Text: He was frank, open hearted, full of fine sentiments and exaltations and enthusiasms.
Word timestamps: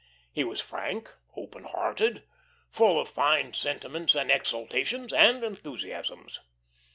He 0.33 0.43
was 0.43 0.59
frank, 0.59 1.13
open 1.35 1.63
hearted, 1.65 2.23
full 2.71 2.99
of 2.99 3.07
fine 3.07 3.53
sentiments 3.53 4.15
and 4.15 4.31
exaltations 4.31 5.13
and 5.13 5.43
enthusiasms. 5.43 6.39